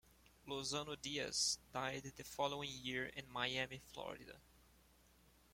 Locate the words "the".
2.17-2.23